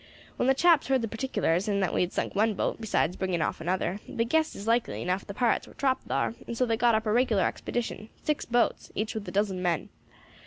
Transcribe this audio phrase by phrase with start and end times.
[0.37, 3.39] "When the chaps heard the particulars, and that we had sunk one boat, besides bringing
[3.39, 6.75] off another, they guessed as likely enough the pirates war trapped thar; and so they
[6.75, 9.89] got up a regular expedition, six boats, each with a dozen men.